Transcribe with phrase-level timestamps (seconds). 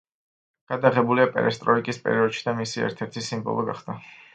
[0.71, 4.03] გადაღებულია „პერესტროიკის“ პერიოდში და მისი ერთ-ერთი სიმბოლო გახდა.